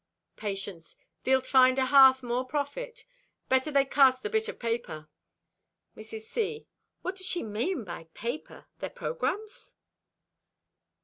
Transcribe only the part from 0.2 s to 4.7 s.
Patience.—"Thee'lt find a hearth more profit. Better they cast the bit of